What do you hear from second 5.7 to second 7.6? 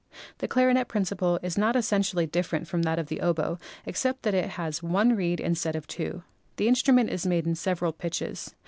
of two. The instrument is made in